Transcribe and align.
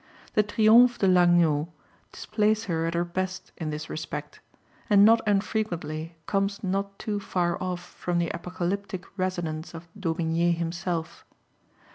The 0.33 0.41
Triomphe 0.41 0.97
de 0.97 1.07
l'Agneau 1.07 1.67
displays 2.11 2.63
her 2.63 2.87
at 2.87 2.95
her 2.95 3.05
best 3.05 3.51
in 3.57 3.69
this 3.69 3.87
respect, 3.87 4.39
and 4.89 5.05
not 5.05 5.21
unfrequently 5.27 6.15
comes 6.25 6.63
not 6.63 6.97
too 6.97 7.19
far 7.19 7.61
off 7.61 7.85
from 7.87 8.17
the 8.17 8.31
apocalyptic 8.31 9.03
resonance 9.15 9.75
of 9.75 9.87
d'Aubigné 9.95 10.55
himself. 10.55 11.23